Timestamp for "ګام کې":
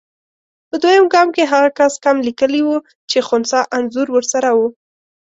1.13-1.43